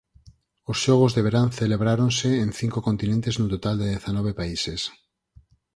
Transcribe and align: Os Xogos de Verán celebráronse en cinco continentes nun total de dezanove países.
Os 0.71 0.77
Xogos 0.83 1.11
de 1.13 1.21
Verán 1.27 1.49
celebráronse 1.59 2.29
en 2.45 2.49
cinco 2.59 2.79
continentes 2.87 3.33
nun 3.35 3.49
total 3.55 3.75
de 3.81 3.87
dezanove 3.95 4.33
países. 4.39 4.81